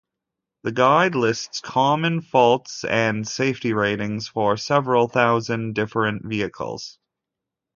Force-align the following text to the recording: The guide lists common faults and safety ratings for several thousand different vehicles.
The 0.63 0.71
guide 0.71 1.13
lists 1.13 1.61
common 1.61 2.21
faults 2.21 2.83
and 2.83 3.27
safety 3.27 3.71
ratings 3.71 4.27
for 4.27 4.57
several 4.57 5.07
thousand 5.07 5.73
different 5.75 6.25
vehicles. 6.25 6.97